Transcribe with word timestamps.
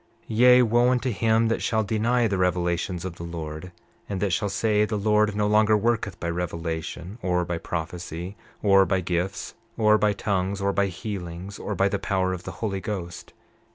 29:6 0.27 0.27
Yea, 0.29 0.61
wo 0.63 0.89
unto 0.89 1.11
him 1.11 1.47
that 1.47 1.61
shall 1.61 1.83
deny 1.83 2.27
the 2.27 2.39
revelations 2.39 3.05
of 3.05 3.17
the 3.17 3.23
Lord, 3.23 3.71
and 4.09 4.19
that 4.19 4.33
shall 4.33 4.49
say 4.49 4.83
the 4.83 4.97
Lord 4.97 5.35
no 5.35 5.45
longer 5.45 5.77
worketh 5.77 6.19
by 6.19 6.27
revelation, 6.27 7.19
or 7.21 7.45
by 7.45 7.59
prophecy, 7.59 8.35
or 8.63 8.83
by 8.83 8.99
gifts, 9.01 9.53
or 9.77 9.99
by 9.99 10.11
tongues, 10.13 10.59
or 10.59 10.73
by 10.73 10.87
healings, 10.87 11.59
or 11.59 11.75
by 11.75 11.87
the 11.87 11.99
power 11.99 12.33
of 12.33 12.45
the 12.45 12.51
Holy 12.65 12.81
Ghost! 12.81 13.33